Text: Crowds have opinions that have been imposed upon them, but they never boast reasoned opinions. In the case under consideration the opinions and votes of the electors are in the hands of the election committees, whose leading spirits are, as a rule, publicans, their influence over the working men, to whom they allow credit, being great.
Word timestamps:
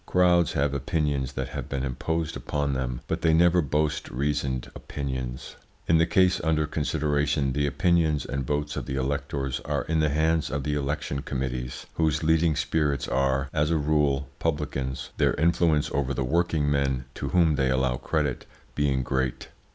Crowds 0.07 0.53
have 0.53 0.73
opinions 0.73 1.33
that 1.33 1.49
have 1.49 1.69
been 1.69 1.83
imposed 1.83 2.35
upon 2.35 2.73
them, 2.73 3.01
but 3.07 3.21
they 3.21 3.35
never 3.35 3.61
boast 3.61 4.09
reasoned 4.09 4.71
opinions. 4.73 5.57
In 5.87 5.99
the 5.99 6.07
case 6.07 6.41
under 6.43 6.65
consideration 6.65 7.53
the 7.53 7.67
opinions 7.67 8.25
and 8.25 8.43
votes 8.43 8.75
of 8.75 8.87
the 8.87 8.95
electors 8.95 9.59
are 9.59 9.83
in 9.83 9.99
the 9.99 10.09
hands 10.09 10.49
of 10.49 10.63
the 10.63 10.73
election 10.73 11.21
committees, 11.21 11.85
whose 11.93 12.23
leading 12.23 12.55
spirits 12.55 13.07
are, 13.07 13.47
as 13.53 13.69
a 13.69 13.77
rule, 13.77 14.27
publicans, 14.39 15.11
their 15.17 15.35
influence 15.35 15.91
over 15.91 16.15
the 16.15 16.23
working 16.25 16.67
men, 16.71 17.05
to 17.13 17.27
whom 17.29 17.53
they 17.53 17.69
allow 17.69 17.97
credit, 17.97 18.47
being 18.73 19.03
great. 19.03 19.49